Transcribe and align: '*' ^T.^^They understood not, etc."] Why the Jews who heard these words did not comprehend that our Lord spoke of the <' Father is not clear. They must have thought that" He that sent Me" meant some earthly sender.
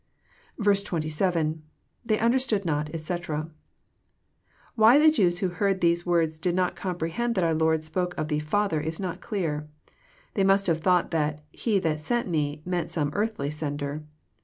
'*' 0.31 0.59
^T.^^They 0.59 2.19
understood 2.19 2.65
not, 2.65 2.89
etc."] 2.91 3.51
Why 4.73 4.97
the 4.97 5.11
Jews 5.11 5.37
who 5.41 5.49
heard 5.49 5.79
these 5.79 6.07
words 6.07 6.39
did 6.39 6.55
not 6.55 6.75
comprehend 6.75 7.35
that 7.35 7.43
our 7.43 7.53
Lord 7.53 7.83
spoke 7.85 8.15
of 8.17 8.27
the 8.27 8.39
<' 8.39 8.39
Father 8.53 8.81
is 8.81 8.99
not 8.99 9.21
clear. 9.21 9.69
They 10.33 10.43
must 10.43 10.65
have 10.65 10.79
thought 10.79 11.11
that" 11.11 11.43
He 11.63 11.77
that 11.81 11.99
sent 11.99 12.27
Me" 12.27 12.63
meant 12.65 12.89
some 12.89 13.11
earthly 13.13 13.51
sender. 13.51 14.03